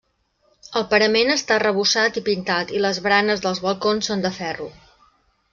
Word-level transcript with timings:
El 0.79 0.85
parament 0.93 1.33
està 1.33 1.53
arrebossat 1.57 2.17
i 2.21 2.25
pintat 2.31 2.73
i 2.79 2.83
les 2.87 3.03
baranes 3.09 3.45
dels 3.47 3.65
balcons 3.67 4.13
són 4.13 4.29
de 4.29 4.37
ferro. 4.43 4.71